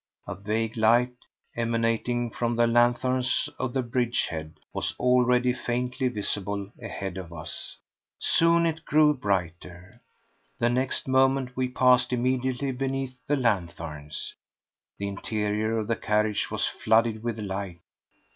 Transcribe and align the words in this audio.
A 0.27 0.33
vague 0.33 0.77
light, 0.77 1.13
emanating 1.55 2.31
from 2.31 2.55
the 2.55 2.65
lanthorns 2.65 3.47
at 3.59 3.73
the 3.73 3.83
bridge 3.83 4.25
head, 4.31 4.55
was 4.73 4.95
already 4.99 5.53
faintly 5.53 6.07
visible 6.07 6.71
ahead 6.81 7.17
of 7.19 7.31
us. 7.31 7.77
Soon 8.17 8.65
it 8.65 8.83
grew 8.83 9.13
brighter. 9.15 10.01
The 10.57 10.69
next 10.71 11.07
moment 11.07 11.55
we 11.55 11.67
passed 11.67 12.11
immediately 12.11 12.71
beneath 12.71 13.21
the 13.27 13.37
lanthorns. 13.37 14.33
The 14.97 15.07
interior 15.07 15.77
of 15.77 15.85
the 15.85 15.95
carriage 15.97 16.49
was 16.49 16.65
flooded 16.65 17.21
with 17.21 17.37
light 17.37 17.81